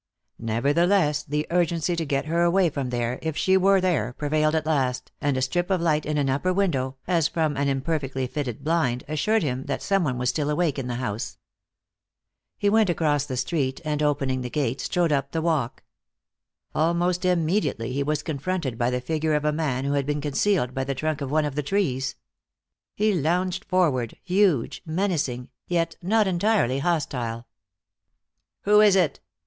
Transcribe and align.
Nevertheless, 0.39 1.21
the 1.21 1.45
urgency 1.51 1.95
to 1.95 2.05
get 2.07 2.25
her 2.25 2.41
away 2.41 2.71
from 2.71 2.89
there, 2.89 3.19
if 3.21 3.37
she 3.37 3.55
were 3.55 3.79
there, 3.79 4.13
prevailed 4.13 4.55
at 4.55 4.65
last, 4.65 5.11
and 5.21 5.37
a 5.37 5.43
strip 5.43 5.69
of 5.69 5.79
light 5.79 6.07
in 6.07 6.17
an 6.17 6.27
upper 6.27 6.51
window, 6.51 6.97
as 7.05 7.27
from 7.27 7.55
an 7.55 7.67
imperfectly 7.67 8.25
fitting 8.25 8.57
blind, 8.61 9.03
assured 9.07 9.43
him 9.43 9.65
that 9.65 9.83
some 9.83 10.03
one 10.03 10.17
was 10.17 10.29
still 10.31 10.49
awake 10.49 10.79
in 10.79 10.87
the 10.87 10.95
house. 10.95 11.37
He 12.57 12.67
went 12.67 12.89
across 12.89 13.27
the 13.27 13.37
street 13.37 13.79
and 13.85 14.01
opening 14.01 14.41
the 14.41 14.49
gate, 14.49 14.81
strode 14.81 15.11
up 15.11 15.33
the 15.33 15.41
walk. 15.43 15.83
Almost 16.73 17.23
immediately 17.23 17.93
he 17.93 18.01
was 18.01 18.23
confronted 18.23 18.79
by 18.79 18.89
the 18.89 19.01
figure 19.01 19.35
of 19.35 19.45
a 19.45 19.51
man 19.53 19.85
who 19.85 19.93
had 19.93 20.07
been 20.07 20.19
concealed 20.19 20.73
by 20.73 20.83
the 20.83 20.95
trunk 20.95 21.21
of 21.21 21.29
one 21.29 21.45
of 21.45 21.53
the 21.53 21.61
trees. 21.61 22.15
He 22.95 23.13
lounged 23.13 23.65
forward, 23.65 24.17
huge, 24.23 24.81
menacing, 24.83 25.49
yet 25.67 25.95
not 26.01 26.25
entirely 26.25 26.79
hostile. 26.79 27.45
"Who 28.63 28.81
is 28.81 28.95
it?" 28.95 29.19